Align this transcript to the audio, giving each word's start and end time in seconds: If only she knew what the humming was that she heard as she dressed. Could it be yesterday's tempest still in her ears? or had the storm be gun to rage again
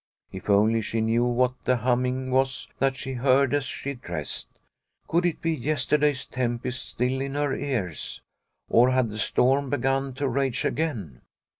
If 0.31 0.49
only 0.49 0.81
she 0.81 0.99
knew 0.99 1.25
what 1.27 1.53
the 1.63 1.75
humming 1.77 2.31
was 2.31 2.67
that 2.79 2.95
she 2.95 3.13
heard 3.13 3.53
as 3.53 3.65
she 3.65 3.93
dressed. 3.93 4.47
Could 5.07 5.27
it 5.27 5.43
be 5.43 5.51
yesterday's 5.53 6.25
tempest 6.25 6.89
still 6.89 7.21
in 7.21 7.35
her 7.35 7.53
ears? 7.53 8.19
or 8.67 8.89
had 8.89 9.09
the 9.09 9.19
storm 9.19 9.69
be 9.69 9.77
gun 9.77 10.15
to 10.15 10.27
rage 10.27 10.65
again 10.65 11.21